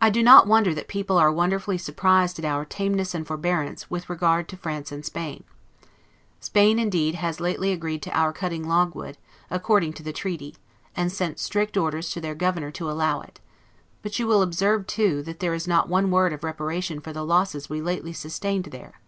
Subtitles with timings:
[0.00, 4.08] I do not wonder that people are wonderfully surprised at our tameness and forbearance, with
[4.08, 5.42] regard to France and Spain.
[6.38, 9.18] Spain, indeed, has lately agreed to our cutting log wood,
[9.50, 10.54] according to the treaty,
[10.94, 13.40] and sent strict orders to their governor to allow it;
[14.02, 17.24] but you will observe too, that there is not one word of reparation for the
[17.26, 19.00] losses we lately sustained there.